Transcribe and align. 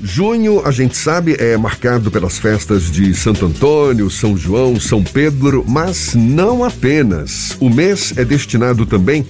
Junho, 0.00 0.64
a 0.64 0.70
gente 0.70 0.96
sabe, 0.96 1.34
é 1.40 1.56
marcado 1.56 2.08
pelas 2.08 2.38
festas 2.38 2.88
de 2.88 3.12
Santo 3.14 3.46
Antônio, 3.46 4.08
São 4.08 4.36
João, 4.36 4.78
São 4.78 5.02
Pedro, 5.02 5.64
mas 5.66 6.14
não 6.14 6.62
apenas. 6.62 7.56
O 7.58 7.68
mês 7.68 8.12
é 8.16 8.24
destinado 8.24 8.86
também 8.86 9.26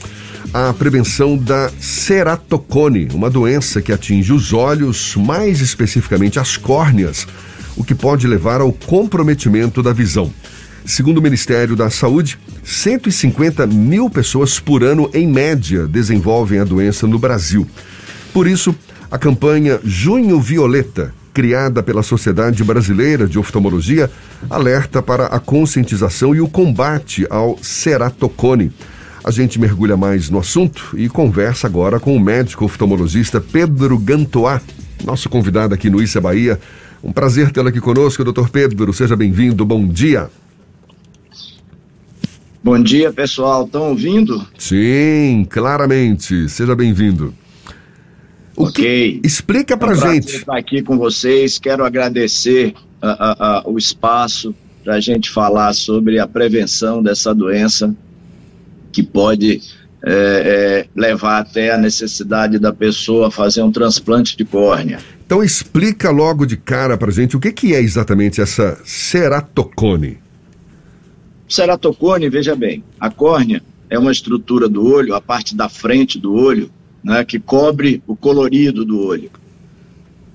à 0.53 0.71
prevenção 0.75 1.39
da 1.39 1.71
ceratocone, 1.81 3.09
uma 3.15 3.31
doença 3.31 3.81
que 3.81 3.93
atinge 3.93 4.31
os 4.31 4.53
olhos, 4.53 5.17
mais 5.17 5.63
especificamente 5.63 6.39
as 6.39 6.59
córneas, 6.59 7.27
o 7.75 7.83
que 7.83 7.95
pode 7.95 8.27
levar 8.27 8.61
ao 8.61 8.71
comprometimento 8.71 9.83
da 9.83 9.95
visão. 9.95 10.31
Segundo 10.85 11.17
o 11.17 11.23
Ministério 11.23 11.77
da 11.77 11.89
Saúde, 11.89 12.39
150 12.63 13.67
mil 13.67 14.11
pessoas 14.11 14.61
por 14.61 14.85
ano, 14.85 15.11
em 15.15 15.27
média, 15.27 15.87
desenvolvem 15.87 16.59
a 16.59 16.65
doença 16.65 17.07
no 17.07 17.19
Brasil. 17.19 17.67
Por 18.35 18.47
isso, 18.47 18.75
a 19.11 19.19
campanha 19.19 19.81
Junho 19.83 20.39
Violeta, 20.41 21.15
criada 21.33 21.83
pela 21.83 22.03
Sociedade 22.03 22.63
Brasileira 22.63 23.27
de 23.27 23.39
Oftalmologia, 23.39 24.11
alerta 24.51 25.03
para 25.03 25.27
a 25.27 25.41
conscientização 25.41 26.35
e 26.35 26.41
o 26.41 26.49
combate 26.49 27.27
ao 27.31 27.57
ceratocone. 27.63 28.71
A 29.25 29.31
gente 29.31 29.59
mergulha 29.59 29.97
mais 29.97 30.29
no 30.29 30.39
assunto 30.39 30.95
e 30.95 31.09
conversa 31.09 31.67
agora 31.67 31.99
com 31.99 32.15
o 32.15 32.21
médico 32.21 32.65
oftalmologista 32.65 33.41
Pedro 33.41 33.99
Gantoá, 33.99 34.61
nosso 35.05 35.29
convidado 35.29 35.75
aqui 35.75 35.89
no 35.89 36.03
Issa 36.03 36.21
Bahia. 36.21 36.59
Um 37.03 37.13
prazer 37.13 37.51
tê-lo 37.51 37.69
aqui 37.69 37.81
conosco, 37.81 38.25
doutor 38.25 38.51
Pedro. 38.51 38.93
Seja 38.93 39.17
bem-vindo. 39.17 39.65
Bom 39.65 39.87
dia. 39.87 40.29
Bom 42.63 42.83
dia, 42.83 43.13
pessoal. 43.13 43.65
Estão 43.65 43.91
ouvindo? 43.91 44.45
Sim, 44.59 45.47
claramente. 45.49 46.49
Seja 46.49 46.75
bem-vindo. 46.75 47.33
O 48.59 48.65
ok. 48.65 49.21
Que... 49.21 49.27
Explica 49.27 49.77
pra 49.77 49.93
é 49.93 49.93
um 49.93 50.13
gente. 50.13 50.37
estar 50.37 50.59
aqui 50.59 50.83
com 50.83 50.99
vocês. 50.99 51.59
Quero 51.59 51.85
agradecer 51.85 52.75
uh, 53.01 53.07
uh, 53.07 53.69
uh, 53.69 53.73
o 53.73 53.79
espaço 53.79 54.53
para 54.83 54.95
a 54.95 55.01
gente 55.01 55.31
falar 55.31 55.73
sobre 55.75 56.19
a 56.19 56.27
prevenção 56.27 57.01
dessa 57.01 57.33
doença 57.33 57.95
que 58.91 59.03
pode 59.03 59.63
é, 60.05 60.13
é, 60.13 60.87
levar 60.99 61.39
até 61.39 61.73
a 61.73 61.79
necessidade 61.79 62.59
da 62.59 62.73
pessoa 62.73 63.31
fazer 63.31 63.63
um 63.63 63.71
transplante 63.71 64.37
de 64.37 64.45
córnea. 64.45 64.99
Então 65.25 65.43
explica 65.43 66.11
logo 66.11 66.47
de 66.47 66.57
cara 66.57 66.97
para 66.97 67.13
gente 67.13 67.37
o 67.37 67.41
que, 67.41 67.53
que 67.53 67.75
é 67.75 67.81
exatamente 67.81 68.41
essa 68.41 68.81
ceratocone. 68.85 70.19
Ceratocone, 71.49 72.29
veja 72.29 72.57
bem, 72.57 72.83
a 72.99 73.11
córnea 73.11 73.63
é 73.91 73.99
uma 73.99 74.13
estrutura 74.13 74.69
do 74.69 74.85
olho, 74.87 75.15
a 75.15 75.21
parte 75.21 75.55
da 75.55 75.69
frente 75.69 76.19
do 76.19 76.35
olho, 76.35 76.71
né, 77.03 77.25
que 77.25 77.39
cobre 77.39 78.03
o 78.07 78.17
colorido 78.17 78.85
do 78.85 79.01
olho. 79.05 79.31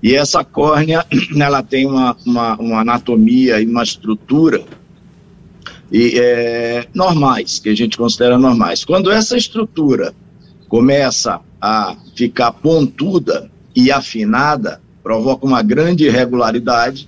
E 0.01 0.13
essa 0.15 0.43
córnea, 0.43 1.05
ela 1.39 1.63
tem 1.63 1.85
uma, 1.85 2.15
uma, 2.25 2.55
uma 2.57 2.81
anatomia 2.81 3.61
e 3.61 3.65
uma 3.65 3.83
estrutura 3.83 4.63
e, 5.91 6.19
é, 6.19 6.87
normais, 6.93 7.59
que 7.59 7.69
a 7.69 7.75
gente 7.75 7.97
considera 7.97 8.37
normais. 8.37 8.83
Quando 8.83 9.11
essa 9.11 9.37
estrutura 9.37 10.13
começa 10.67 11.39
a 11.61 11.95
ficar 12.15 12.51
pontuda 12.51 13.49
e 13.75 13.91
afinada, 13.91 14.81
provoca 15.01 15.45
uma 15.45 15.61
grande 15.61 16.05
irregularidade 16.05 17.07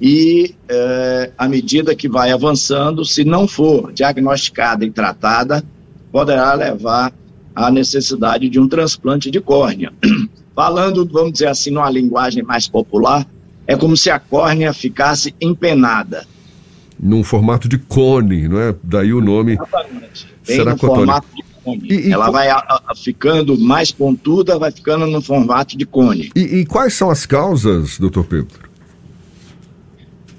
e 0.00 0.54
é, 0.68 1.32
à 1.36 1.48
medida 1.48 1.94
que 1.94 2.08
vai 2.08 2.30
avançando, 2.30 3.04
se 3.04 3.24
não 3.24 3.48
for 3.48 3.92
diagnosticada 3.92 4.84
e 4.84 4.90
tratada, 4.90 5.64
poderá 6.12 6.54
levar 6.54 7.12
à 7.56 7.70
necessidade 7.70 8.50
de 8.50 8.60
um 8.60 8.68
transplante 8.68 9.30
de 9.30 9.40
córnea. 9.40 9.90
Falando, 10.54 11.08
vamos 11.10 11.32
dizer 11.32 11.48
assim, 11.48 11.70
numa 11.70 11.90
linguagem 11.90 12.42
mais 12.42 12.68
popular, 12.68 13.26
é 13.66 13.74
como 13.74 13.96
se 13.96 14.10
a 14.10 14.18
córnea 14.18 14.72
ficasse 14.74 15.34
empenada. 15.40 16.26
Num 17.00 17.24
formato 17.24 17.68
de 17.68 17.78
cone, 17.78 18.46
não 18.48 18.58
é? 18.58 18.74
Daí 18.82 19.12
o 19.12 19.20
nome. 19.20 19.54
Exatamente. 19.54 20.28
Bem 20.46 20.64
no 20.64 20.76
formato 20.78 21.26
de 21.34 21.42
cone. 21.64 21.88
E, 21.90 22.08
e 22.08 22.12
Ela 22.12 22.30
vai 22.30 22.48
a, 22.48 22.82
a, 22.86 22.94
ficando 22.94 23.58
mais 23.58 23.90
pontuda, 23.90 24.58
vai 24.58 24.70
ficando 24.70 25.06
no 25.06 25.20
formato 25.20 25.76
de 25.76 25.84
cone. 25.84 26.30
E, 26.36 26.40
e 26.40 26.66
quais 26.66 26.94
são 26.94 27.10
as 27.10 27.26
causas, 27.26 27.98
doutor 27.98 28.24
Pedro? 28.24 28.66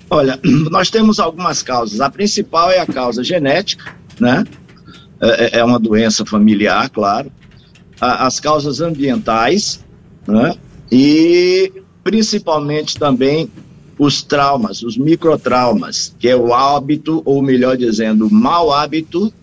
Olha, 0.10 0.40
nós 0.72 0.90
temos 0.90 1.20
algumas 1.20 1.62
causas. 1.62 2.00
A 2.00 2.10
principal 2.10 2.72
é 2.72 2.80
a 2.80 2.86
causa 2.86 3.24
genética, 3.24 3.96
né? 4.20 4.44
É, 5.20 5.58
é, 5.58 5.60
é 5.60 5.64
uma 5.64 5.80
doença 5.80 6.26
familiar, 6.26 6.90
claro. 6.90 7.32
As 8.00 8.40
causas 8.40 8.80
ambientais, 8.80 9.84
né? 10.28 10.56
E 10.92 11.72
principalmente 12.04 12.98
também 12.98 13.50
os 13.98 14.22
traumas, 14.22 14.84
os 14.84 14.98
microtraumas, 14.98 16.16
que 16.20 16.30
é 16.30 16.36
o 16.36 16.54
hábito, 16.54 17.22
ou 17.26 17.42
melhor 17.42 17.76
dizendo, 17.76 18.28
o 18.28 18.34
mau 18.34 18.72
hábito 18.72 19.34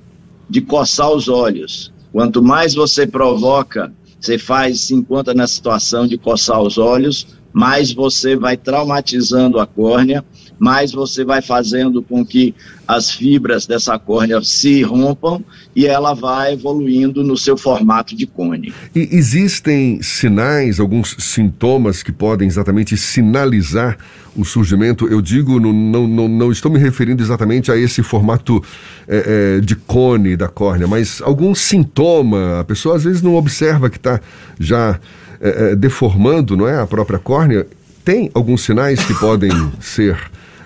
de 0.48 0.60
coçar 0.60 1.10
os 1.10 1.28
olhos. 1.28 1.92
Quanto 2.12 2.42
mais 2.42 2.74
você 2.74 3.06
provoca, 3.06 3.92
você 4.20 4.38
faz, 4.38 4.82
se 4.82 4.94
encontra 4.94 5.34
na 5.34 5.46
situação 5.46 6.06
de 6.06 6.16
coçar 6.16 6.62
os 6.62 6.78
olhos, 6.78 7.26
mais 7.54 7.92
você 7.92 8.36
vai 8.36 8.56
traumatizando 8.56 9.58
a 9.58 9.66
córnea 9.66 10.22
mais 10.58 10.92
você 10.92 11.24
vai 11.24 11.42
fazendo 11.42 12.02
com 12.02 12.24
que 12.24 12.54
as 12.86 13.10
fibras 13.10 13.66
dessa 13.66 13.98
córnea 13.98 14.42
se 14.42 14.82
rompam 14.82 15.42
e 15.74 15.86
ela 15.86 16.14
vai 16.14 16.52
evoluindo 16.52 17.24
no 17.24 17.36
seu 17.36 17.56
formato 17.56 18.14
de 18.14 18.26
cone. 18.26 18.72
E 18.94 19.08
existem 19.12 20.00
sinais, 20.02 20.78
alguns 20.78 21.16
sintomas 21.18 22.02
que 22.02 22.12
podem 22.12 22.46
exatamente 22.46 22.96
sinalizar 22.96 23.96
o 24.36 24.44
surgimento? 24.44 25.06
Eu 25.06 25.22
digo, 25.22 25.58
não, 25.58 25.72
não, 25.72 26.28
não 26.28 26.52
estou 26.52 26.70
me 26.70 26.78
referindo 26.78 27.22
exatamente 27.22 27.72
a 27.72 27.76
esse 27.76 28.02
formato 28.02 28.62
é, 29.08 29.58
é, 29.58 29.60
de 29.60 29.74
cone 29.74 30.36
da 30.36 30.48
córnea, 30.48 30.86
mas 30.86 31.22
algum 31.22 31.54
sintoma, 31.54 32.60
a 32.60 32.64
pessoa 32.64 32.96
às 32.96 33.04
vezes 33.04 33.22
não 33.22 33.34
observa 33.34 33.88
que 33.88 33.96
está 33.96 34.20
já 34.58 35.00
é, 35.40 35.76
deformando 35.76 36.56
não 36.56 36.68
é, 36.68 36.80
a 36.80 36.86
própria 36.86 37.18
córnea. 37.18 37.66
Tem 38.04 38.30
alguns 38.34 38.62
sinais 38.62 39.02
que 39.04 39.14
podem 39.14 39.50
ser 39.80 40.18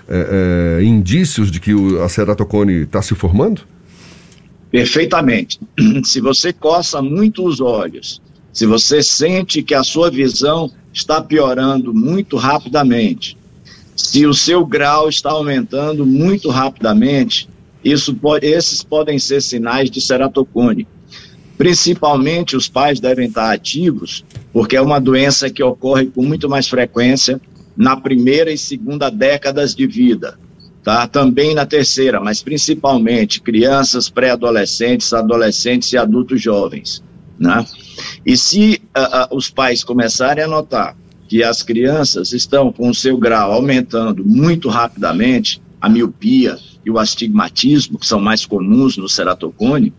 é, 0.07 0.81
indícios 0.83 1.51
de 1.51 1.59
que 1.59 1.73
o, 1.73 2.01
a 2.03 2.09
ceratocone 2.09 2.83
está 2.83 3.01
se 3.01 3.15
formando? 3.15 3.61
Perfeitamente. 4.71 5.59
Se 6.03 6.21
você 6.21 6.53
coça 6.53 7.01
muito 7.01 7.45
os 7.45 7.59
olhos, 7.59 8.21
se 8.51 8.65
você 8.65 9.01
sente 9.01 9.61
que 9.61 9.73
a 9.73 9.83
sua 9.83 10.09
visão 10.09 10.71
está 10.91 11.21
piorando 11.21 11.93
muito 11.93 12.35
rapidamente, 12.35 13.37
se 13.95 14.25
o 14.25 14.33
seu 14.33 14.65
grau 14.65 15.07
está 15.07 15.31
aumentando 15.31 16.05
muito 16.05 16.49
rapidamente, 16.49 17.47
isso 17.83 18.13
pode, 18.13 18.45
esses 18.45 18.83
podem 18.83 19.19
ser 19.19 19.41
sinais 19.41 19.89
de 19.89 20.01
ceratocone. 20.01 20.87
Principalmente 21.57 22.55
os 22.55 22.67
pais 22.67 22.99
devem 22.99 23.27
estar 23.27 23.51
ativos, 23.51 24.25
porque 24.51 24.75
é 24.75 24.81
uma 24.81 24.99
doença 24.99 25.49
que 25.49 25.63
ocorre 25.63 26.07
com 26.07 26.23
muito 26.23 26.49
mais 26.49 26.67
frequência 26.67 27.39
na 27.75 27.95
primeira 27.95 28.51
e 28.51 28.57
segunda 28.57 29.09
décadas 29.09 29.73
de 29.73 29.87
vida, 29.87 30.37
tá? 30.83 31.07
Também 31.07 31.53
na 31.53 31.65
terceira, 31.65 32.19
mas 32.19 32.41
principalmente 32.41 33.41
crianças, 33.41 34.09
pré-adolescentes, 34.09 35.13
adolescentes 35.13 35.93
e 35.93 35.97
adultos 35.97 36.41
jovens, 36.41 37.03
né? 37.37 37.65
E 38.25 38.35
se 38.35 38.81
uh, 38.97 39.33
uh, 39.33 39.37
os 39.37 39.49
pais 39.49 39.83
começarem 39.83 40.43
a 40.43 40.47
notar 40.47 40.95
que 41.27 41.43
as 41.43 41.61
crianças 41.61 42.33
estão 42.33 42.71
com 42.71 42.89
o 42.89 42.95
seu 42.95 43.15
grau 43.17 43.53
aumentando 43.53 44.25
muito 44.25 44.67
rapidamente, 44.67 45.61
a 45.79 45.87
miopia 45.87 46.57
e 46.83 46.89
o 46.89 46.97
astigmatismo, 46.97 47.99
que 47.99 48.05
são 48.05 48.19
mais 48.19 48.45
comuns 48.45 48.97
no 48.97 49.07
ceratocone, 49.07 49.93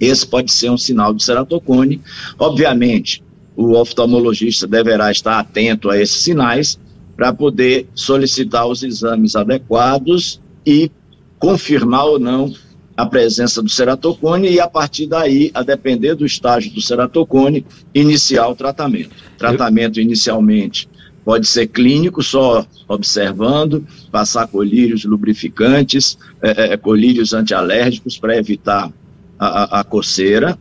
esse 0.00 0.26
pode 0.26 0.50
ser 0.50 0.70
um 0.70 0.78
sinal 0.78 1.14
de 1.14 1.22
ceratocone. 1.22 2.00
Obviamente, 2.38 3.22
o 3.56 3.72
oftalmologista 3.72 4.66
deverá 4.66 5.10
estar 5.10 5.38
atento 5.38 5.90
a 5.90 5.98
esses 5.98 6.20
sinais 6.20 6.78
para 7.16 7.32
poder 7.32 7.88
solicitar 7.94 8.66
os 8.66 8.82
exames 8.82 9.34
adequados 9.34 10.40
e 10.64 10.90
confirmar 11.38 12.04
ou 12.04 12.18
não 12.18 12.52
a 12.96 13.06
presença 13.06 13.62
do 13.62 13.68
ceratocone 13.68 14.48
e 14.48 14.60
a 14.60 14.68
partir 14.68 15.06
daí, 15.06 15.50
a 15.52 15.62
depender 15.62 16.14
do 16.14 16.24
estágio 16.24 16.72
do 16.72 16.80
ceratocone, 16.80 17.66
iniciar 17.94 18.48
o 18.48 18.56
tratamento. 18.56 19.10
Tratamento 19.36 20.00
inicialmente 20.00 20.88
pode 21.26 21.46
ser 21.46 21.66
clínico, 21.66 22.22
só 22.22 22.64
observando, 22.86 23.84
passar 24.12 24.46
colírios 24.46 25.04
lubrificantes, 25.04 26.16
é, 26.40 26.76
colírios 26.76 27.34
antialérgicos 27.34 28.16
para 28.16 28.36
evitar 28.36 28.92
a, 29.36 29.46
a, 29.46 29.80
a 29.80 29.84
coceira, 29.84 30.56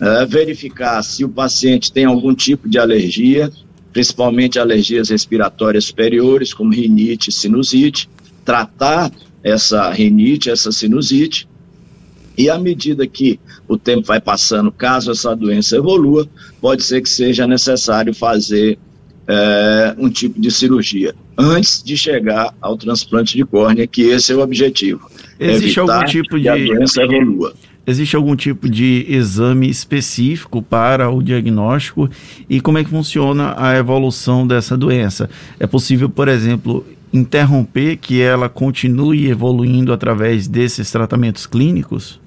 é, 0.00 0.26
verificar 0.26 1.02
se 1.02 1.24
o 1.24 1.28
paciente 1.28 1.92
tem 1.92 2.04
algum 2.04 2.34
tipo 2.34 2.68
de 2.68 2.78
alergia, 2.78 3.50
principalmente 3.92 4.58
alergias 4.58 5.08
respiratórias 5.08 5.84
superiores, 5.84 6.52
como 6.52 6.72
rinite 6.72 7.30
e 7.30 7.32
sinusite, 7.32 8.08
tratar 8.44 9.10
essa 9.42 9.90
rinite, 9.90 10.50
essa 10.50 10.70
sinusite, 10.70 11.48
e 12.36 12.50
à 12.50 12.58
medida 12.58 13.06
que 13.06 13.40
o 13.66 13.78
tempo 13.78 14.06
vai 14.06 14.20
passando, 14.20 14.70
caso 14.70 15.10
essa 15.10 15.34
doença 15.34 15.76
evolua, 15.76 16.28
pode 16.60 16.82
ser 16.82 17.00
que 17.00 17.08
seja 17.08 17.46
necessário 17.46 18.14
fazer 18.14 18.78
é, 19.26 19.94
um 19.98 20.10
tipo 20.10 20.40
de 20.40 20.50
cirurgia 20.50 21.14
antes 21.38 21.82
de 21.82 21.96
chegar 21.96 22.54
ao 22.60 22.76
transplante 22.76 23.36
de 23.36 23.44
córnea, 23.44 23.86
que 23.86 24.02
esse 24.02 24.32
é 24.32 24.36
o 24.36 24.40
objetivo. 24.40 25.10
Existe 25.38 25.80
algum 25.80 26.04
tipo 26.04 26.38
de 26.38 26.48
a 26.48 26.56
doença 26.56 27.02
evolua. 27.02 27.54
Existe 27.86 28.16
algum 28.16 28.34
tipo 28.34 28.68
de 28.68 29.06
exame 29.08 29.68
específico 29.70 30.60
para 30.60 31.08
o 31.08 31.22
diagnóstico 31.22 32.10
e 32.50 32.60
como 32.60 32.78
é 32.78 32.84
que 32.84 32.90
funciona 32.90 33.54
a 33.56 33.76
evolução 33.76 34.44
dessa 34.44 34.76
doença? 34.76 35.30
É 35.60 35.68
possível, 35.68 36.08
por 36.10 36.26
exemplo, 36.26 36.84
interromper 37.12 37.96
que 37.96 38.20
ela 38.20 38.48
continue 38.48 39.28
evoluindo 39.28 39.92
através 39.92 40.48
desses 40.48 40.90
tratamentos 40.90 41.46
clínicos? 41.46 42.20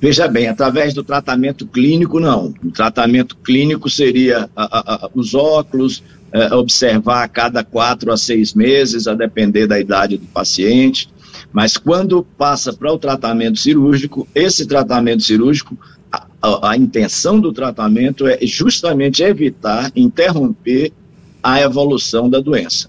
Veja 0.00 0.28
bem, 0.28 0.48
através 0.48 0.94
do 0.94 1.04
tratamento 1.04 1.66
clínico, 1.66 2.20
não. 2.20 2.54
O 2.64 2.70
tratamento 2.70 3.36
clínico 3.36 3.90
seria 3.90 4.48
a, 4.56 4.64
a, 4.64 4.94
a, 5.06 5.10
os 5.14 5.34
óculos, 5.34 6.02
é, 6.32 6.54
observar 6.54 7.24
a 7.24 7.28
cada 7.28 7.62
quatro 7.62 8.12
a 8.12 8.16
seis 8.16 8.54
meses, 8.54 9.06
a 9.06 9.14
depender 9.14 9.66
da 9.66 9.78
idade 9.78 10.16
do 10.16 10.26
paciente. 10.26 11.10
Mas 11.52 11.76
quando 11.76 12.22
passa 12.22 12.72
para 12.72 12.92
o 12.92 12.98
tratamento 12.98 13.58
cirúrgico, 13.58 14.26
esse 14.34 14.66
tratamento 14.66 15.22
cirúrgico, 15.22 15.76
a, 16.10 16.26
a, 16.40 16.70
a, 16.70 16.76
intenção 16.76 17.40
do 17.40 17.52
tratamento 17.52 18.26
é 18.26 18.38
justamente 18.42 19.22
evitar, 19.22 19.90
interromper 19.96 20.92
a 21.42 21.60
evolução 21.60 22.28
da 22.28 22.40
doença. 22.40 22.88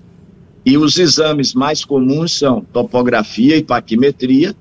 E 0.63 0.77
os 0.77 0.97
exames 0.97 1.53
mais 1.53 1.83
comuns 1.83 2.37
são 2.37 2.61
topografia 2.61 3.57
e 3.57 3.63
paquimetria, 3.63 4.55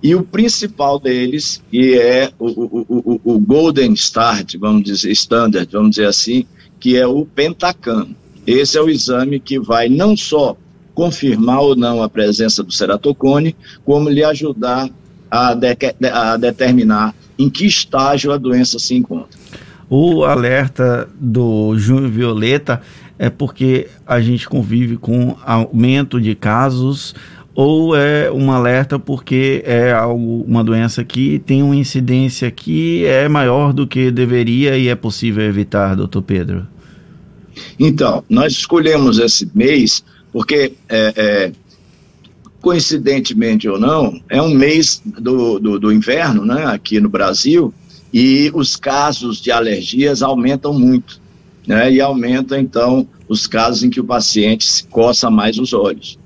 e 0.00 0.14
o 0.14 0.22
principal 0.22 1.00
deles, 1.00 1.62
que 1.70 1.98
é 1.98 2.30
o, 2.38 2.46
o, 2.46 2.86
o, 2.88 3.20
o 3.24 3.38
Golden 3.38 3.94
Start, 3.94 4.54
vamos 4.58 4.84
dizer, 4.84 5.10
Standard, 5.12 5.68
vamos 5.72 5.92
dizer 5.92 6.06
assim, 6.06 6.46
que 6.78 6.96
é 6.96 7.06
o 7.06 7.24
Pentacam. 7.24 8.14
Esse 8.46 8.76
é 8.76 8.82
o 8.82 8.90
exame 8.90 9.40
que 9.40 9.58
vai 9.58 9.88
não 9.88 10.14
só 10.14 10.58
confirmar 10.94 11.60
ou 11.60 11.76
não 11.76 12.02
a 12.02 12.08
presença 12.08 12.62
do 12.62 12.72
ceratocone, 12.72 13.54
como 13.84 14.08
lhe 14.08 14.22
ajudar 14.22 14.88
a, 15.30 15.54
de, 15.54 15.76
a 16.08 16.36
determinar 16.36 17.14
em 17.38 17.50
que 17.50 17.66
estágio 17.66 18.32
a 18.32 18.36
doença 18.36 18.78
se 18.78 18.94
encontra. 18.94 19.38
O 19.90 20.24
alerta 20.24 21.08
do 21.20 21.76
Junho 21.76 22.08
Violeta 22.08 22.80
é 23.18 23.28
porque 23.28 23.88
a 24.06 24.20
gente 24.20 24.48
convive 24.48 24.96
com 24.96 25.36
aumento 25.44 26.20
de 26.20 26.34
casos 26.34 27.14
ou 27.54 27.94
é 27.94 28.30
um 28.32 28.50
alerta 28.50 28.98
porque 28.98 29.62
é 29.64 29.92
algo, 29.92 30.42
uma 30.42 30.64
doença 30.64 31.04
que 31.04 31.38
tem 31.38 31.62
uma 31.62 31.76
incidência 31.76 32.50
que 32.50 33.04
é 33.06 33.28
maior 33.28 33.72
do 33.72 33.86
que 33.86 34.10
deveria 34.10 34.76
e 34.76 34.88
é 34.88 34.94
possível 34.94 35.44
evitar, 35.44 35.94
doutor 35.94 36.22
Pedro? 36.22 36.66
Então, 37.78 38.24
nós 38.28 38.52
escolhemos 38.52 39.18
esse 39.18 39.48
mês 39.54 40.02
porque, 40.34 40.72
é, 40.88 41.12
é, 41.16 41.52
coincidentemente 42.60 43.68
ou 43.68 43.78
não, 43.78 44.20
é 44.28 44.42
um 44.42 44.52
mês 44.52 45.00
do, 45.04 45.60
do, 45.60 45.78
do 45.78 45.92
inverno 45.92 46.44
né, 46.44 46.64
aqui 46.66 46.98
no 46.98 47.08
Brasil 47.08 47.72
e 48.12 48.50
os 48.52 48.74
casos 48.74 49.40
de 49.40 49.52
alergias 49.52 50.22
aumentam 50.22 50.72
muito. 50.72 51.22
Né, 51.64 51.92
e 51.92 52.00
aumenta, 52.00 52.58
então, 52.58 53.06
os 53.28 53.46
casos 53.46 53.84
em 53.84 53.90
que 53.90 54.00
o 54.00 54.04
paciente 54.04 54.64
se 54.64 54.82
coça 54.82 55.30
mais 55.30 55.56
os 55.56 55.72
olhos. 55.72 56.18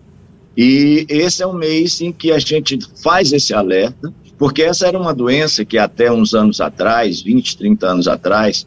E 0.56 1.04
esse 1.06 1.42
é 1.42 1.46
um 1.46 1.52
mês 1.52 2.00
em 2.00 2.10
que 2.10 2.32
a 2.32 2.38
gente 2.38 2.78
faz 3.02 3.30
esse 3.30 3.52
alerta, 3.52 4.10
porque 4.38 4.62
essa 4.62 4.86
era 4.86 4.98
uma 4.98 5.14
doença 5.14 5.66
que 5.66 5.76
até 5.76 6.10
uns 6.10 6.32
anos 6.32 6.62
atrás, 6.62 7.20
20, 7.20 7.58
30 7.58 7.86
anos 7.86 8.08
atrás, 8.08 8.66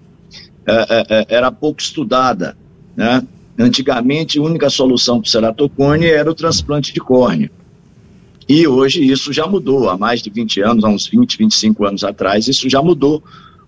é, 0.68 0.74
é, 0.74 1.06
é, 1.10 1.26
era 1.30 1.52
pouco 1.52 1.82
estudada. 1.82 2.56
Né? 2.96 3.26
Antigamente, 3.62 4.40
a 4.40 4.42
única 4.42 4.69
solução 4.69 5.19
para 5.19 5.28
o 5.28 5.31
ceratocone 5.31 6.06
era 6.06 6.30
o 6.30 6.36
transplante 6.36 6.94
de 6.94 7.00
córnea. 7.00 7.52
E 8.50 8.68
hoje 8.68 9.04
isso 9.04 9.31
já 9.31 9.48
mudou, 9.48 9.90
há 9.90 9.98
mais 9.98 10.22
de 10.22 10.30
20 10.30 10.62
anos, 10.62 10.84
há 10.84 10.90
uns 10.90 11.08
20, 11.08 11.38
25 11.38 11.86
anos 11.86 12.04
atrás, 12.04 12.48
isso 12.48 12.69
já 12.69 12.81
mudou 12.81 13.24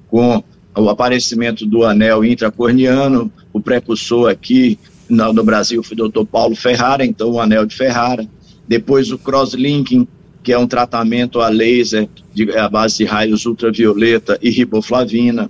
com 0.08 0.44
o 0.76 0.90
aparecimento 0.90 1.66
do 1.66 1.84
anel 1.84 2.26
intracorniano, 2.26 3.32
o 3.54 3.62
precursor 3.62 4.30
aqui 4.30 4.78
no, 5.10 5.44
Brasil 5.44 5.84
foi 5.84 5.94
o 5.96 5.98
doutor 5.98 6.26
Paulo 6.26 6.56
Ferrara, 6.56 7.06
então 7.06 7.32
o 7.32 7.40
anel 7.40 7.66
de 7.66 7.76
Ferrara. 7.76 8.28
Depois 8.68 9.12
o 9.12 9.18
crosslinking, 9.18 10.08
que 10.42 10.52
é 10.52 10.58
um 10.58 10.68
tratamento 10.68 11.40
a 11.40 11.50
laser 11.50 12.10
de, 12.34 12.52
a 12.58 12.68
base 12.68 12.98
de 12.98 13.06
raios 13.06 13.46
ultravioleta 13.46 14.38
e 14.42 14.50
riboflavina. 14.50 15.50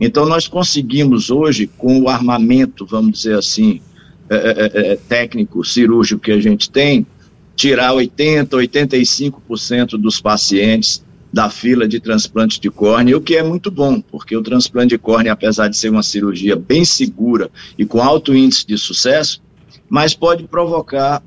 Então, 0.00 0.26
nós 0.26 0.48
conseguimos 0.48 1.30
hoje, 1.30 1.66
com 1.66 2.00
o 2.00 2.08
armamento, 2.08 2.84
vamos 2.84 3.18
dizer 3.18 3.38
assim, 3.38 3.80
é, 4.28 4.36
é, 4.36 4.92
é, 4.92 4.96
técnico, 4.96 5.64
cirúrgico 5.64 6.22
que 6.22 6.32
a 6.32 6.40
gente 6.40 6.70
tem, 6.70 7.06
tirar 7.54 7.92
80%, 7.92 8.48
85% 8.48 9.90
dos 9.98 10.20
pacientes 10.20 11.04
da 11.34 11.50
fila 11.50 11.86
de 11.88 11.98
transplante 11.98 12.60
de 12.60 12.70
córnea, 12.70 13.16
o 13.16 13.20
que 13.20 13.36
é 13.36 13.42
muito 13.42 13.70
bom, 13.70 14.00
porque 14.00 14.36
o 14.36 14.42
transplante 14.42 14.90
de 14.90 14.98
córnea, 14.98 15.32
apesar 15.32 15.66
de 15.66 15.76
ser 15.76 15.90
uma 15.90 16.02
cirurgia 16.02 16.54
bem 16.54 16.84
segura 16.84 17.50
e 17.76 17.84
com 17.84 18.00
alto 18.00 18.32
índice 18.32 18.64
de 18.64 18.78
sucesso, 18.78 19.42
mas 19.88 20.14
pode 20.14 20.44
provocar, 20.44 21.20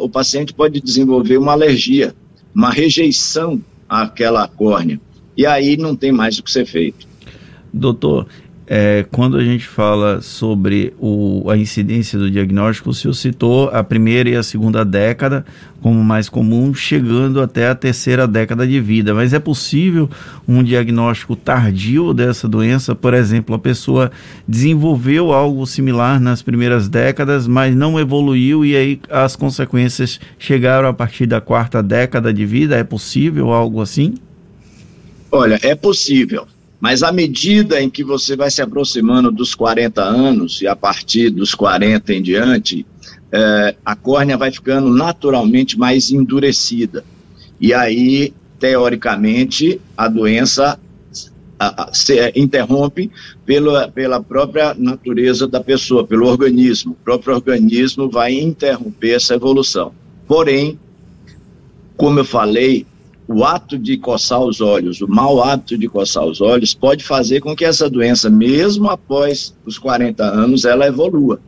o 0.00 0.08
paciente 0.08 0.54
pode 0.54 0.80
desenvolver 0.80 1.38
uma 1.38 1.52
alergia, 1.52 2.14
uma 2.54 2.70
rejeição 2.70 3.60
àquela 3.88 4.46
córnea, 4.46 5.00
e 5.36 5.44
aí 5.44 5.76
não 5.76 5.96
tem 5.96 6.12
mais 6.12 6.38
o 6.38 6.42
que 6.42 6.52
ser 6.52 6.64
feito. 6.64 7.07
Doutor, 7.72 8.26
é, 8.70 9.06
quando 9.10 9.38
a 9.38 9.42
gente 9.42 9.66
fala 9.66 10.20
sobre 10.20 10.92
o, 10.98 11.50
a 11.50 11.56
incidência 11.56 12.18
do 12.18 12.30
diagnóstico, 12.30 12.90
o 12.90 12.94
senhor 12.94 13.14
citou 13.14 13.70
a 13.70 13.82
primeira 13.82 14.28
e 14.28 14.36
a 14.36 14.42
segunda 14.42 14.84
década 14.84 15.42
como 15.80 16.04
mais 16.04 16.28
comum, 16.28 16.74
chegando 16.74 17.40
até 17.40 17.68
a 17.68 17.74
terceira 17.74 18.28
década 18.28 18.66
de 18.66 18.78
vida. 18.78 19.14
Mas 19.14 19.32
é 19.32 19.38
possível 19.38 20.10
um 20.46 20.62
diagnóstico 20.62 21.34
tardio 21.34 22.12
dessa 22.12 22.46
doença? 22.46 22.94
Por 22.94 23.14
exemplo, 23.14 23.54
a 23.54 23.58
pessoa 23.58 24.10
desenvolveu 24.46 25.32
algo 25.32 25.66
similar 25.66 26.20
nas 26.20 26.42
primeiras 26.42 26.90
décadas, 26.90 27.46
mas 27.46 27.74
não 27.74 27.98
evoluiu 27.98 28.66
e 28.66 28.76
aí 28.76 29.00
as 29.08 29.34
consequências 29.34 30.20
chegaram 30.38 30.88
a 30.88 30.92
partir 30.92 31.24
da 31.24 31.40
quarta 31.40 31.82
década 31.82 32.34
de 32.34 32.44
vida? 32.44 32.76
É 32.76 32.84
possível 32.84 33.50
algo 33.50 33.80
assim? 33.80 34.14
Olha, 35.32 35.58
é 35.62 35.74
possível 35.74 36.46
mas 36.80 37.02
à 37.02 37.10
medida 37.10 37.80
em 37.80 37.90
que 37.90 38.04
você 38.04 38.36
vai 38.36 38.50
se 38.50 38.62
aproximando 38.62 39.30
dos 39.30 39.54
40 39.54 40.02
anos, 40.02 40.62
e 40.62 40.66
a 40.66 40.76
partir 40.76 41.30
dos 41.30 41.54
40 41.54 42.14
em 42.14 42.22
diante, 42.22 42.86
é, 43.32 43.74
a 43.84 43.96
córnea 43.96 44.36
vai 44.36 44.50
ficando 44.50 44.88
naturalmente 44.88 45.78
mais 45.78 46.10
endurecida. 46.10 47.04
E 47.60 47.74
aí, 47.74 48.32
teoricamente, 48.58 49.80
a 49.96 50.08
doença 50.08 50.78
a, 51.58 51.84
a, 51.84 51.92
se 51.92 52.18
é, 52.18 52.32
interrompe 52.36 53.10
pela, 53.44 53.88
pela 53.88 54.22
própria 54.22 54.74
natureza 54.74 55.48
da 55.48 55.60
pessoa, 55.60 56.06
pelo 56.06 56.26
organismo. 56.26 56.92
O 56.92 57.04
próprio 57.04 57.34
organismo 57.34 58.08
vai 58.08 58.32
interromper 58.34 59.16
essa 59.16 59.34
evolução. 59.34 59.92
Porém, 60.26 60.78
como 61.96 62.20
eu 62.20 62.24
falei, 62.24 62.86
o 63.28 63.44
ato 63.44 63.78
de 63.78 63.98
coçar 63.98 64.40
os 64.40 64.62
olhos, 64.62 65.02
o 65.02 65.06
mau 65.06 65.42
hábito 65.42 65.76
de 65.76 65.86
coçar 65.86 66.24
os 66.24 66.40
olhos, 66.40 66.72
pode 66.72 67.04
fazer 67.04 67.40
com 67.40 67.54
que 67.54 67.64
essa 67.64 67.88
doença, 67.88 68.30
mesmo 68.30 68.88
após 68.88 69.54
os 69.66 69.76
40 69.78 70.24
anos, 70.24 70.64
ela 70.64 70.86
evolua. 70.86 71.38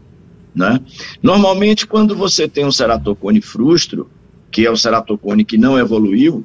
Né? 0.54 0.78
Normalmente, 1.22 1.86
quando 1.86 2.14
você 2.14 2.46
tem 2.46 2.66
um 2.66 2.72
ceratocone 2.72 3.40
frustro, 3.40 4.10
que 4.50 4.66
é 4.66 4.70
o 4.70 4.76
ceratocone 4.76 5.42
que 5.42 5.56
não 5.56 5.78
evoluiu, 5.78 6.44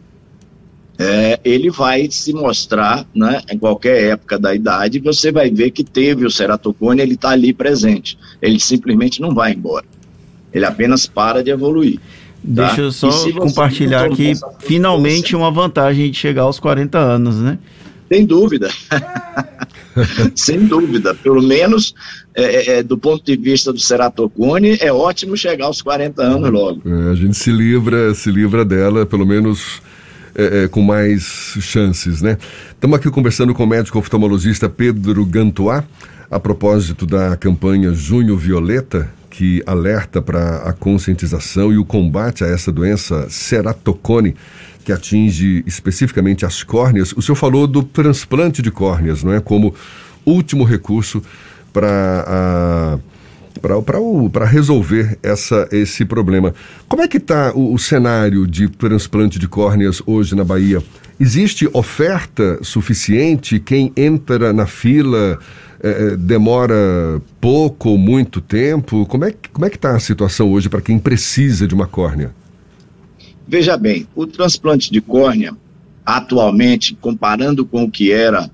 é, 0.97 1.37
ele 1.43 1.69
vai 1.69 2.09
se 2.09 2.31
mostrar, 2.31 3.05
né, 3.13 3.41
em 3.51 3.57
qualquer 3.57 4.11
época 4.11 4.39
da 4.39 4.55
idade, 4.55 4.99
você 4.99 5.33
vai 5.33 5.49
ver 5.49 5.71
que 5.71 5.83
teve 5.83 6.25
o 6.25 6.31
ceratocone, 6.31 7.01
ele 7.01 7.15
está 7.15 7.31
ali 7.31 7.51
presente. 7.51 8.17
Ele 8.41 8.57
simplesmente 8.57 9.21
não 9.21 9.33
vai 9.33 9.51
embora. 9.51 9.85
Ele 10.53 10.63
apenas 10.63 11.05
para 11.05 11.43
de 11.43 11.49
evoluir. 11.49 11.99
Tá? 12.53 12.67
Deixa 12.67 12.81
eu 12.81 12.91
só 12.91 13.09
compartilhar 13.31 14.05
aqui, 14.05 14.33
finalmente, 14.59 15.35
uma 15.35 15.49
vantagem 15.49 16.11
de 16.11 16.17
chegar 16.17 16.43
aos 16.43 16.59
40 16.59 16.97
anos, 16.97 17.37
né? 17.37 17.57
Sem 18.07 18.25
dúvida. 18.25 18.69
Sem 20.35 20.65
dúvida. 20.65 21.15
Pelo 21.15 21.41
menos 21.41 21.95
é, 22.35 22.43
é, 22.43 22.77
é, 22.77 22.83
do 22.83 22.97
ponto 22.97 23.23
de 23.23 23.35
vista 23.35 23.73
do 23.73 23.79
ceratocone, 23.79 24.77
é 24.79 24.91
ótimo 24.91 25.35
chegar 25.35 25.65
aos 25.65 25.81
40 25.81 26.21
anos 26.21 26.51
logo. 26.51 26.81
É, 26.85 27.11
a 27.11 27.15
gente 27.15 27.35
se 27.35 27.51
livra, 27.51 28.13
se 28.13 28.29
livra 28.29 28.63
dela, 28.63 29.05
pelo 29.05 29.25
menos 29.25 29.81
é, 30.35 30.63
é, 30.63 30.67
com 30.67 30.81
mais 30.81 31.57
chances, 31.61 32.21
né? 32.21 32.37
Estamos 32.69 32.97
aqui 32.97 33.09
conversando 33.09 33.53
com 33.53 33.63
o 33.63 33.67
médico 33.67 33.97
oftalmologista 33.97 34.69
Pedro 34.69 35.25
Gantois, 35.25 35.83
a 36.29 36.39
propósito 36.39 37.05
da 37.05 37.35
campanha 37.35 37.93
Junho 37.93 38.37
Violeta, 38.37 39.09
que 39.29 39.61
alerta 39.65 40.21
para 40.21 40.57
a 40.57 40.73
conscientização 40.73 41.71
e 41.71 41.77
o 41.77 41.85
combate 41.85 42.43
a 42.43 42.47
essa 42.47 42.71
doença 42.71 43.29
ceratocone, 43.29 44.35
que 44.83 44.91
atinge 44.91 45.63
especificamente 45.65 46.45
as 46.45 46.63
córneas. 46.63 47.11
O 47.13 47.21
senhor 47.21 47.35
falou 47.35 47.67
do 47.67 47.83
transplante 47.83 48.61
de 48.61 48.71
córneas, 48.71 49.23
não 49.23 49.33
é? 49.33 49.39
Como 49.39 49.73
último 50.25 50.63
recurso 50.63 51.21
para 51.73 52.97
para 54.31 54.45
resolver 54.45 55.17
essa, 55.23 55.67
esse 55.71 56.03
problema. 56.03 56.53
Como 56.87 57.01
é 57.01 57.07
que 57.07 57.17
está 57.17 57.53
o, 57.53 57.73
o, 57.73 57.79
cenário 57.79 58.45
de 58.45 58.67
transplante 58.67 59.39
de 59.39 59.47
córneas 59.47 60.01
hoje 60.05 60.35
na 60.35 60.43
Bahia? 60.43 60.83
Existe 61.19 61.67
oferta 61.71 62.59
suficiente? 62.61 63.59
Quem 63.59 63.93
entra 63.95 64.51
na 64.51 64.65
fila 64.65 65.39
é, 65.79 66.15
demora 66.15 67.21
pouco 67.39 67.89
ou 67.89 67.97
muito 67.97 68.41
tempo? 68.41 69.05
Como 69.05 69.25
é, 69.25 69.33
como 69.51 69.65
é 69.65 69.69
que 69.69 69.75
está 69.75 69.95
a 69.95 69.99
situação 69.99 70.51
hoje 70.51 70.69
para 70.69 70.81
quem 70.81 70.97
precisa 70.97 71.67
de 71.67 71.73
uma 71.73 71.87
córnea? 71.87 72.33
Veja 73.47 73.77
bem, 73.77 74.07
o 74.15 74.25
transplante 74.25 74.91
de 74.91 74.99
córnea, 75.01 75.55
atualmente, 76.05 76.95
comparando 76.99 77.65
com 77.65 77.83
o 77.83 77.91
que 77.91 78.11
era 78.11 78.49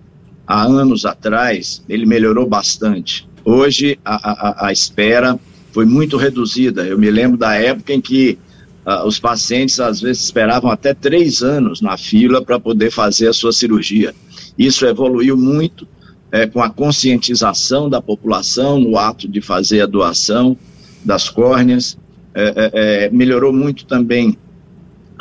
há 0.46 0.64
anos 0.64 1.06
atrás, 1.06 1.82
ele 1.88 2.06
melhorou 2.06 2.48
bastante. 2.48 3.28
Hoje, 3.46 3.98
a, 4.04 4.16
a, 4.16 4.68
a 4.68 4.72
espera 4.72 5.40
foi 5.72 5.86
muito 5.86 6.18
reduzida. 6.18 6.86
Eu 6.86 6.98
me 6.98 7.10
lembro 7.10 7.38
da 7.38 7.56
época 7.56 7.94
em 7.94 8.02
que 8.02 8.38
uh, 8.86 9.08
os 9.08 9.18
pacientes, 9.18 9.80
às 9.80 10.02
vezes, 10.02 10.24
esperavam 10.24 10.70
até 10.70 10.94
três 10.94 11.42
anos 11.42 11.82
na 11.82 11.98
fila 11.98 12.44
para 12.44 12.60
poder 12.60 12.92
fazer 12.92 13.30
a 13.30 13.34
sua 13.34 13.54
cirurgia. 13.54 14.14
Isso 14.58 14.86
evoluiu 14.86 15.38
muito 15.38 15.88
é, 16.32 16.48
com 16.48 16.62
a 16.62 16.70
conscientização 16.70 17.90
da 17.90 18.02
população 18.02 18.80
no 18.80 18.98
ato 18.98 19.28
de 19.28 19.42
fazer 19.42 19.82
a 19.82 19.86
doação 19.86 20.58
das 21.04 21.30
córneas. 21.30 21.98
É, 22.34 22.44
é, 22.44 23.06
é 23.06 23.10
melhorou 23.10 23.52
muito 23.52 23.86
também 23.86 24.38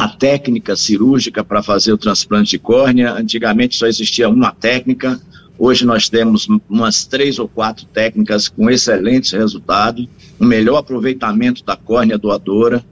a 0.00 0.08
técnica 0.08 0.74
cirúrgica 0.76 1.44
para 1.44 1.62
fazer 1.62 1.92
o 1.92 1.98
transplante 1.98 2.52
de 2.52 2.58
córnea. 2.58 3.12
Antigamente 3.12 3.76
só 3.76 3.86
existia 3.86 4.30
uma 4.30 4.50
técnica, 4.50 5.20
hoje 5.58 5.84
nós 5.84 6.08
temos 6.08 6.48
umas 6.68 7.04
três 7.04 7.38
ou 7.38 7.46
quatro 7.46 7.84
técnicas 7.84 8.48
com 8.48 8.70
excelentes 8.70 9.32
resultados, 9.32 10.08
um 10.40 10.46
melhor 10.46 10.78
aproveitamento 10.78 11.62
da 11.62 11.76
córnea 11.76 12.16
doadora. 12.16 12.82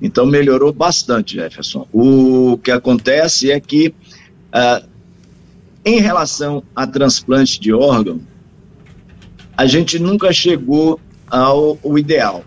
Então 0.00 0.24
melhorou 0.24 0.72
bastante, 0.72 1.34
Jefferson. 1.34 1.86
O 1.92 2.58
que 2.62 2.70
acontece 2.70 3.50
é 3.50 3.60
que, 3.60 3.88
uh, 3.88 4.86
em 5.86 6.00
relação 6.00 6.62
a 6.74 6.86
transplante 6.86 7.58
de 7.58 7.72
órgão, 7.72 8.20
a 9.56 9.64
gente 9.64 9.98
nunca 9.98 10.32
chegou 10.32 11.00
ao, 11.26 11.78
ao 11.82 11.98
ideal, 11.98 12.44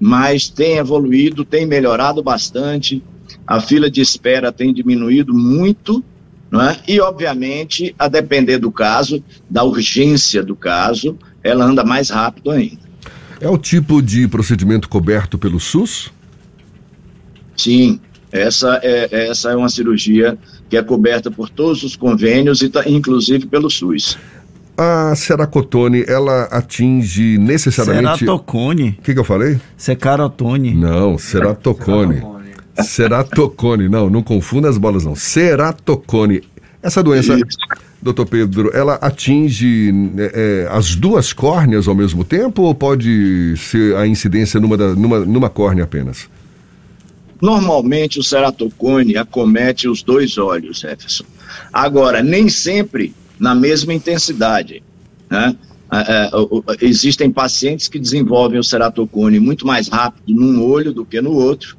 mas 0.00 0.48
tem 0.48 0.78
evoluído, 0.78 1.44
tem 1.44 1.66
melhorado 1.66 2.22
bastante 2.22 3.02
a 3.46 3.60
fila 3.60 3.90
de 3.90 4.00
espera 4.00 4.52
tem 4.52 4.72
diminuído 4.72 5.34
muito, 5.34 6.02
é? 6.52 6.92
e, 6.92 7.00
obviamente, 7.00 7.94
a 7.98 8.08
depender 8.08 8.58
do 8.58 8.70
caso, 8.70 9.22
da 9.48 9.64
urgência 9.64 10.42
do 10.42 10.54
caso, 10.54 11.18
ela 11.42 11.64
anda 11.64 11.84
mais 11.84 12.10
rápido 12.10 12.50
ainda. 12.50 12.80
É 13.40 13.48
o 13.48 13.58
tipo 13.58 14.00
de 14.00 14.28
procedimento 14.28 14.88
coberto 14.88 15.36
pelo 15.36 15.58
SUS? 15.58 16.12
Sim, 17.56 18.00
essa 18.30 18.80
é, 18.82 19.28
essa 19.28 19.50
é 19.50 19.56
uma 19.56 19.68
cirurgia 19.68 20.38
que 20.72 20.76
é 20.78 20.82
coberta 20.82 21.30
por 21.30 21.50
todos 21.50 21.82
os 21.82 21.96
convênios 21.96 22.62
e 22.62 22.68
tá, 22.70 22.88
inclusive 22.88 23.44
pelo 23.44 23.68
SUS. 23.68 24.16
A 24.74 25.14
ceracotone, 25.14 26.02
ela 26.08 26.44
atinge 26.44 27.36
necessariamente... 27.36 28.20
Ceratocone. 28.20 28.96
O 28.98 29.02
que, 29.02 29.12
que 29.12 29.20
eu 29.20 29.24
falei? 29.24 29.60
Secarotone. 29.76 30.74
Não, 30.74 31.18
ceratocone. 31.18 32.22
Ceratocone, 32.82 33.86
não, 33.86 34.08
não 34.08 34.22
confunda 34.22 34.66
as 34.66 34.78
bolas 34.78 35.04
não. 35.04 35.14
Ceratocone. 35.14 36.42
Essa 36.82 37.02
doença, 37.02 37.34
Isso. 37.34 37.58
doutor 38.00 38.24
Pedro, 38.24 38.70
ela 38.72 38.94
atinge 38.94 39.92
é, 40.16 40.32
é, 40.64 40.68
as 40.74 40.94
duas 40.94 41.34
córneas 41.34 41.86
ao 41.86 41.94
mesmo 41.94 42.24
tempo 42.24 42.62
ou 42.62 42.74
pode 42.74 43.54
ser 43.58 43.94
a 43.94 44.06
incidência 44.06 44.58
numa, 44.58 44.78
da, 44.78 44.94
numa, 44.94 45.18
numa 45.20 45.50
córnea 45.50 45.84
apenas? 45.84 46.30
Normalmente 47.42 48.18
o 48.18 48.22
ceratocone 48.22 49.16
acomete 49.16 49.88
os 49.88 50.02
dois 50.02 50.38
olhos, 50.38 50.78
Jefferson. 50.78 51.24
Agora, 51.72 52.22
nem 52.22 52.48
sempre 52.48 53.14
na 53.38 53.54
mesma 53.54 53.92
intensidade. 53.92 54.82
Né? 55.28 55.54
É, 55.92 55.98
é, 55.98 56.30
existem 56.80 57.30
pacientes 57.30 57.88
que 57.88 57.98
desenvolvem 57.98 58.58
o 58.58 58.64
ceratocone 58.64 59.38
muito 59.38 59.66
mais 59.66 59.88
rápido 59.88 60.32
num 60.32 60.64
olho 60.64 60.92
do 60.92 61.04
que 61.04 61.20
no 61.20 61.32
outro 61.32 61.76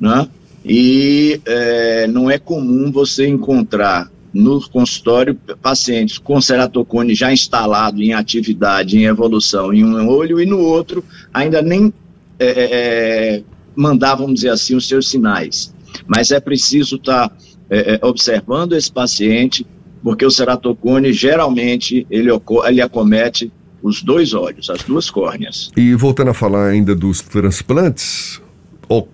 né? 0.00 0.28
E 0.64 1.40
é, 1.46 2.06
não 2.06 2.30
é 2.30 2.38
comum 2.38 2.90
você 2.90 3.26
encontrar 3.26 4.10
no 4.32 4.60
consultório 4.68 5.34
pacientes 5.62 6.18
com 6.18 6.40
ceratocone 6.40 7.14
já 7.14 7.32
instalado 7.32 8.02
em 8.02 8.12
atividade, 8.12 8.98
em 8.98 9.04
evolução, 9.04 9.72
em 9.72 9.84
um 9.84 10.08
olho 10.08 10.40
e 10.40 10.44
no 10.44 10.60
outro 10.60 11.02
ainda 11.32 11.62
nem 11.62 11.92
é, 12.38 12.46
é, 12.46 13.36
é 13.36 13.42
mandar, 13.76 14.14
vamos 14.16 14.36
dizer 14.36 14.50
assim, 14.50 14.74
os 14.74 14.88
seus 14.88 15.08
sinais. 15.08 15.74
Mas 16.06 16.30
é 16.30 16.40
preciso 16.40 16.96
estar 16.96 17.28
tá, 17.28 17.36
é, 17.70 17.94
é, 17.94 18.06
observando 18.06 18.74
esse 18.74 18.90
paciente, 18.90 19.66
porque 20.02 20.24
o 20.24 20.30
ceratocone 20.30 21.12
geralmente 21.12 22.06
ele, 22.10 22.30
ele 22.66 22.80
acomete 22.80 23.52
os 23.82 24.02
dois 24.02 24.34
olhos, 24.34 24.68
as 24.70 24.82
duas 24.82 25.10
córneas. 25.10 25.70
E 25.76 25.94
voltando 25.94 26.30
a 26.30 26.34
falar 26.34 26.68
ainda 26.68 26.94
dos 26.94 27.20
transplantes, 27.20 28.40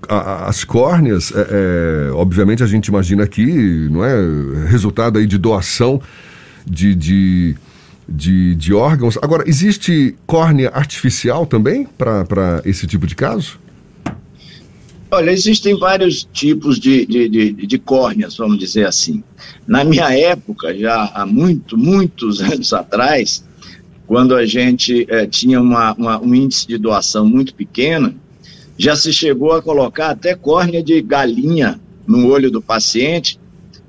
as 0.08 0.64
córneas, 0.64 1.32
é, 1.34 2.08
é, 2.08 2.12
obviamente 2.12 2.62
a 2.62 2.66
gente 2.66 2.86
imagina 2.86 3.24
aqui, 3.24 3.88
não 3.90 4.04
é, 4.04 4.66
resultado 4.68 5.18
aí 5.18 5.26
de 5.26 5.38
doação 5.38 6.00
de, 6.66 6.94
de, 6.94 7.56
de, 8.08 8.54
de 8.54 8.74
órgãos. 8.74 9.18
Agora, 9.22 9.44
existe 9.46 10.14
córnea 10.26 10.70
artificial 10.74 11.46
também 11.46 11.86
para 11.96 12.60
esse 12.64 12.86
tipo 12.86 13.06
de 13.06 13.14
caso? 13.14 13.58
Olha, 15.14 15.30
existem 15.30 15.78
vários 15.78 16.26
tipos 16.32 16.80
de, 16.80 17.04
de, 17.04 17.28
de, 17.28 17.52
de, 17.52 17.78
córneas, 17.78 18.34
vamos 18.34 18.58
dizer 18.58 18.86
assim. 18.86 19.22
Na 19.66 19.84
minha 19.84 20.10
época, 20.10 20.74
já 20.74 21.04
há 21.14 21.26
muito, 21.26 21.76
muitos 21.76 22.40
anos 22.42 22.72
atrás, 22.72 23.44
quando 24.06 24.34
a 24.34 24.46
gente 24.46 25.06
é, 25.10 25.26
tinha 25.26 25.60
uma, 25.60 25.92
uma, 25.92 26.18
um 26.18 26.34
índice 26.34 26.66
de 26.66 26.78
doação 26.78 27.28
muito 27.28 27.54
pequeno, 27.54 28.14
já 28.78 28.96
se 28.96 29.12
chegou 29.12 29.52
a 29.52 29.60
colocar 29.60 30.08
até 30.08 30.34
córnea 30.34 30.82
de 30.82 31.02
galinha 31.02 31.78
no 32.06 32.28
olho 32.28 32.50
do 32.50 32.62
paciente 32.62 33.38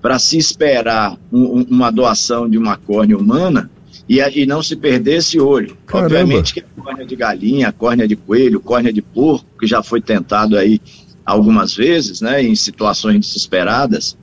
para 0.01 0.19
se 0.19 0.37
esperar 0.37 1.17
um, 1.31 1.61
uma 1.69 1.89
doação 1.89 2.49
de 2.49 2.57
uma 2.57 2.75
córnea 2.75 3.17
humana 3.17 3.71
e, 4.09 4.19
e 4.19 4.45
não 4.45 4.61
se 4.61 4.75
perder 4.75 5.19
esse 5.19 5.39
olho. 5.39 5.77
Caramba. 5.85 6.07
Obviamente 6.07 6.53
que 6.53 6.59
a 6.59 6.81
córnea 6.81 7.05
de 7.05 7.15
galinha, 7.15 7.69
a 7.69 7.71
córnea 7.71 8.05
de 8.05 8.17
coelho, 8.17 8.59
córnea 8.59 8.91
de 8.91 9.01
porco, 9.01 9.47
que 9.57 9.65
já 9.65 9.81
foi 9.81 10.01
tentado 10.01 10.57
aí 10.57 10.81
algumas 11.25 11.75
vezes, 11.75 12.21
né, 12.21 12.41
em 12.43 12.55
situações 12.55 13.19
desesperadas, 13.27 14.17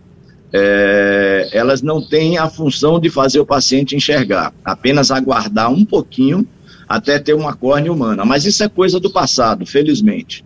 é, 0.53 1.49
elas 1.53 1.81
não 1.81 2.03
têm 2.03 2.37
a 2.39 2.49
função 2.49 2.99
de 2.99 3.09
fazer 3.09 3.41
o 3.41 3.47
paciente 3.47 3.95
enxergar, 3.95 4.53
apenas 4.65 5.11
aguardar 5.11 5.71
um 5.71 5.85
pouquinho 5.85 6.47
até 6.89 7.19
ter 7.21 7.35
uma 7.35 7.55
córnea 7.55 7.93
humana. 7.93 8.25
Mas 8.25 8.45
isso 8.45 8.65
é 8.65 8.69
coisa 8.69 8.99
do 8.99 9.11
passado, 9.11 9.65
felizmente. 9.65 10.45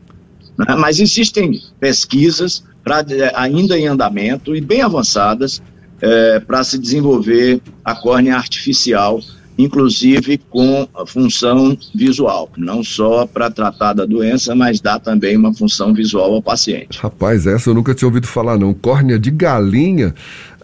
Né? 0.59 0.75
Mas 0.77 1.01
existem 1.01 1.61
pesquisas 1.81 2.63
pra, 2.83 3.01
eh, 3.01 3.33
ainda 3.35 3.79
em 3.79 3.87
andamento 3.87 4.55
e 4.55 4.61
bem 4.61 4.83
avançadas 4.83 5.63
é, 6.03 6.39
para 6.41 6.63
se 6.63 6.79
desenvolver 6.79 7.63
a 7.83 7.95
córnea 7.95 8.37
artificial, 8.37 9.21
inclusive 9.57 10.39
com 10.51 10.89
função 11.07 11.77
visual, 11.95 12.51
não 12.57 12.83
só 12.83 13.27
para 13.27 13.51
tratar 13.51 13.93
da 13.93 14.05
doença, 14.05 14.55
mas 14.55 14.81
dá 14.81 14.99
também 14.99 15.37
uma 15.37 15.55
função 15.55 15.93
visual 15.93 16.35
ao 16.35 16.43
paciente. 16.43 16.99
Rapaz, 16.99 17.47
essa 17.47 17.71
eu 17.71 17.75
nunca 17.75 17.95
tinha 17.95 18.09
ouvido 18.09 18.27
falar 18.27 18.59
não. 18.59 18.75
Córnea 18.75 19.19
de 19.19 19.31
galinha. 19.31 20.15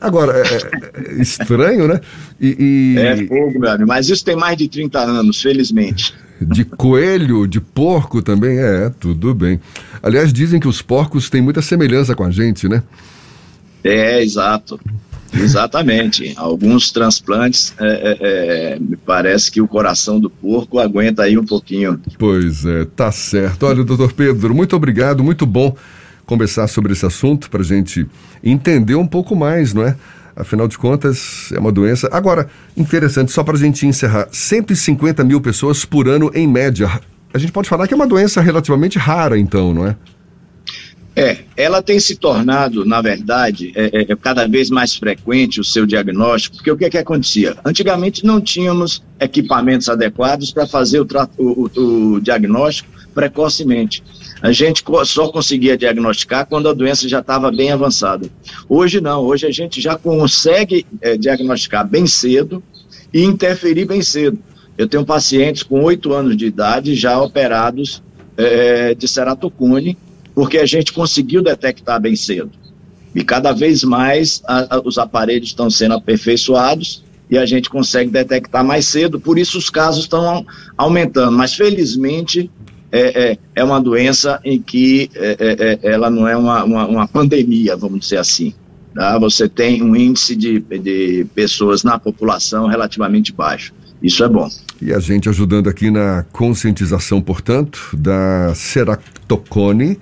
Agora, 0.00 0.32
é, 0.38 0.42
é, 0.42 1.18
é 1.18 1.22
estranho, 1.22 1.86
né? 1.86 2.00
E, 2.40 2.96
e... 2.96 2.98
É 2.98 3.16
fogo, 3.26 3.58
meu 3.58 3.70
amigo, 3.70 3.88
mas 3.88 4.08
isso 4.08 4.24
tem 4.24 4.34
mais 4.34 4.56
de 4.56 4.68
30 4.68 4.98
anos, 4.98 5.40
felizmente 5.40 6.14
de 6.40 6.64
coelho, 6.64 7.46
de 7.46 7.60
porco 7.60 8.22
também? 8.22 8.58
É, 8.58 8.88
tudo 8.88 9.34
bem. 9.34 9.60
Aliás, 10.02 10.32
dizem 10.32 10.58
que 10.58 10.68
os 10.68 10.80
porcos 10.80 11.28
têm 11.28 11.42
muita 11.42 11.60
semelhança 11.60 12.14
com 12.14 12.24
a 12.24 12.30
gente, 12.30 12.68
né? 12.68 12.82
É, 13.84 14.22
exato. 14.22 14.80
Exatamente. 15.32 16.32
Alguns 16.36 16.90
transplantes, 16.90 17.72
é, 17.78 17.86
é, 17.86 18.18
é, 18.20 18.78
me 18.78 18.96
parece 18.96 19.50
que 19.50 19.60
o 19.60 19.68
coração 19.68 20.18
do 20.18 20.28
porco 20.28 20.78
aguenta 20.78 21.22
aí 21.22 21.38
um 21.38 21.44
pouquinho. 21.44 22.00
Pois 22.18 22.64
é, 22.64 22.84
tá 22.84 23.12
certo. 23.12 23.66
Olha, 23.66 23.84
doutor 23.84 24.12
Pedro, 24.12 24.54
muito 24.54 24.74
obrigado, 24.74 25.22
muito 25.22 25.46
bom 25.46 25.74
conversar 26.26 26.68
sobre 26.68 26.92
esse 26.92 27.04
assunto 27.04 27.50
para 27.50 27.62
gente 27.62 28.06
entender 28.42 28.94
um 28.94 29.06
pouco 29.06 29.34
mais, 29.34 29.74
não 29.74 29.82
é? 29.82 29.96
Afinal 30.36 30.68
de 30.68 30.78
contas, 30.78 31.50
é 31.52 31.58
uma 31.58 31.72
doença. 31.72 32.08
Agora, 32.12 32.48
interessante, 32.76 33.32
só 33.32 33.42
para 33.42 33.56
a 33.56 33.58
gente 33.58 33.86
encerrar: 33.86 34.28
150 34.30 35.24
mil 35.24 35.40
pessoas 35.40 35.84
por 35.84 36.08
ano 36.08 36.30
em 36.34 36.46
média. 36.46 37.00
A 37.32 37.38
gente 37.38 37.52
pode 37.52 37.68
falar 37.68 37.86
que 37.86 37.94
é 37.94 37.96
uma 37.96 38.06
doença 38.06 38.40
relativamente 38.40 38.98
rara, 38.98 39.38
então, 39.38 39.74
não 39.74 39.86
é? 39.86 39.96
É, 41.14 41.38
ela 41.56 41.82
tem 41.82 41.98
se 41.98 42.16
tornado, 42.16 42.84
na 42.84 43.02
verdade, 43.02 43.72
é, 43.74 43.86
é, 43.86 44.12
é 44.12 44.16
cada 44.16 44.46
vez 44.46 44.70
mais 44.70 44.94
frequente 44.94 45.60
o 45.60 45.64
seu 45.64 45.84
diagnóstico, 45.84 46.56
porque 46.56 46.70
o 46.70 46.76
que, 46.76 46.84
é 46.84 46.90
que 46.90 46.98
acontecia? 46.98 47.56
Antigamente 47.64 48.24
não 48.24 48.40
tínhamos 48.40 49.02
equipamentos 49.18 49.88
adequados 49.88 50.52
para 50.52 50.66
fazer 50.66 51.00
o, 51.00 51.06
o, 51.36 51.70
o, 52.14 52.20
diagnóstico 52.20 52.88
precocemente. 53.12 54.04
A 54.40 54.52
gente 54.52 54.84
só 55.04 55.28
conseguia 55.28 55.76
diagnosticar 55.76 56.46
quando 56.46 56.68
a 56.68 56.72
doença 56.72 57.08
já 57.08 57.18
estava 57.18 57.50
bem 57.50 57.72
avançada. 57.72 58.30
Hoje 58.68 59.00
não, 59.00 59.22
hoje 59.22 59.46
a 59.46 59.50
gente 59.50 59.80
já 59.80 59.98
consegue 59.98 60.86
é, 61.02 61.16
diagnosticar 61.16 61.86
bem 61.86 62.06
cedo 62.06 62.62
e 63.12 63.24
interferir 63.24 63.84
bem 63.84 64.00
cedo. 64.00 64.38
Eu 64.78 64.88
tenho 64.88 65.04
pacientes 65.04 65.64
com 65.64 65.82
oito 65.82 66.14
anos 66.14 66.36
de 66.36 66.46
idade 66.46 66.94
já 66.94 67.20
operados 67.20 68.00
é, 68.36 68.94
de 68.94 69.06
ceratocone, 69.06 69.98
porque 70.34 70.58
a 70.58 70.66
gente 70.66 70.92
conseguiu 70.92 71.42
detectar 71.42 72.00
bem 72.00 72.16
cedo. 72.16 72.50
E 73.14 73.24
cada 73.24 73.52
vez 73.52 73.82
mais 73.82 74.42
a, 74.46 74.76
a, 74.76 74.80
os 74.80 74.98
aparelhos 74.98 75.48
estão 75.48 75.68
sendo 75.68 75.94
aperfeiçoados 75.94 77.02
e 77.28 77.38
a 77.38 77.46
gente 77.46 77.70
consegue 77.70 78.10
detectar 78.10 78.64
mais 78.64 78.86
cedo, 78.86 79.20
por 79.20 79.38
isso 79.38 79.58
os 79.58 79.70
casos 79.70 80.04
estão 80.04 80.44
aumentando. 80.76 81.36
Mas 81.36 81.54
felizmente 81.54 82.50
é, 82.92 83.30
é, 83.30 83.38
é 83.54 83.64
uma 83.64 83.80
doença 83.80 84.40
em 84.44 84.60
que 84.60 85.10
é, 85.14 85.36
é, 85.38 85.88
é, 85.88 85.92
ela 85.92 86.10
não 86.10 86.26
é 86.26 86.36
uma, 86.36 86.64
uma, 86.64 86.86
uma, 86.86 87.08
pandemia, 87.08 87.76
vamos 87.76 88.00
dizer 88.00 88.18
assim. 88.18 88.52
Tá? 88.94 89.16
Você 89.18 89.48
tem 89.48 89.82
um 89.82 89.94
índice 89.94 90.34
de, 90.34 90.58
de 90.58 91.24
pessoas 91.34 91.84
na 91.84 91.98
população 91.98 92.66
relativamente 92.66 93.32
baixo. 93.32 93.72
Isso 94.02 94.24
é 94.24 94.28
bom. 94.28 94.48
E 94.82 94.92
a 94.92 94.98
gente 94.98 95.28
ajudando 95.28 95.68
aqui 95.68 95.90
na 95.90 96.24
conscientização, 96.32 97.20
portanto, 97.20 97.90
da 97.92 98.52
ceratocone, 98.54 99.98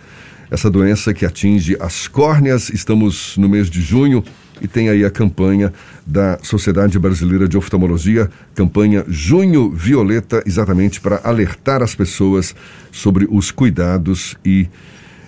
essa 0.51 0.71
doença 0.71 1.13
que 1.15 1.25
atinge 1.25 1.77
as 1.81 2.09
córneas. 2.09 2.69
Estamos 2.71 3.37
no 3.37 3.49
mês 3.49 3.69
de 3.69 3.81
junho 3.81 4.25
e 4.61 4.67
tem 4.67 4.89
aí 4.89 5.05
a 5.05 5.11
campanha 5.11 5.73
da 6.07 6.39
Sociedade 6.43 6.99
Brasileira 6.99 7.49
de 7.49 7.57
Oftalmologia, 7.57 8.31
campanha 8.55 9.05
Junho 9.09 9.71
Violeta, 9.71 10.43
exatamente 10.47 11.01
para 11.01 11.21
alertar 11.23 11.83
as 11.83 11.95
pessoas 11.95 12.55
sobre 12.91 13.27
os 13.31 13.51
cuidados 13.51 14.37
e 14.45 14.69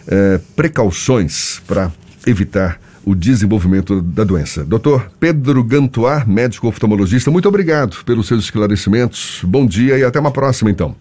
eh, 0.08 0.40
precauções 0.56 1.60
para 1.66 1.92
evitar 2.26 2.80
o 3.04 3.14
desenvolvimento 3.14 4.02
da 4.02 4.24
doença. 4.24 4.64
Doutor 4.64 5.10
Pedro 5.18 5.62
Gantuar, 5.64 6.28
médico 6.28 6.68
oftalmologista, 6.68 7.30
muito 7.30 7.48
obrigado 7.48 8.04
pelos 8.04 8.26
seus 8.26 8.44
esclarecimentos. 8.44 9.40
Bom 9.44 9.66
dia 9.66 9.98
e 9.98 10.04
até 10.04 10.20
uma 10.20 10.30
próxima, 10.30 10.70
então. 10.70 10.94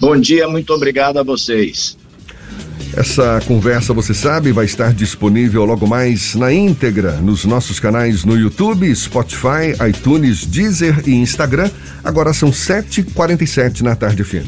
Bom 0.00 0.16
dia, 0.16 0.48
muito 0.48 0.72
obrigado 0.72 1.18
a 1.18 1.22
vocês. 1.22 1.96
Essa 2.96 3.40
conversa, 3.46 3.92
você 3.92 4.12
sabe, 4.12 4.50
vai 4.50 4.64
estar 4.64 4.92
disponível 4.92 5.64
logo 5.64 5.86
mais 5.86 6.34
na 6.34 6.52
íntegra 6.52 7.12
nos 7.12 7.44
nossos 7.44 7.78
canais 7.78 8.24
no 8.24 8.36
YouTube, 8.36 8.94
Spotify, 8.94 9.74
iTunes, 9.88 10.46
Deezer 10.46 11.02
e 11.06 11.12
Instagram. 11.12 11.70
Agora 12.02 12.32
são 12.32 12.50
7h47 12.50 13.82
na 13.82 13.94
tarde 13.94 14.24
fim. 14.24 14.42